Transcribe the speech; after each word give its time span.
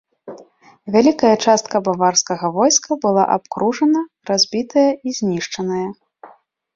Вялікая 0.93 1.33
частка 1.49 1.81
баварскага 1.87 2.49
войска 2.55 2.97
была 3.05 3.23
абкружана, 3.35 4.01
разбітая 4.31 4.87
і 5.09 5.15
знішчаная. 5.19 5.83